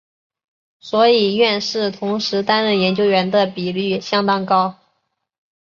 [0.79, 4.79] 所以院士同时担任研究员的比率相当高。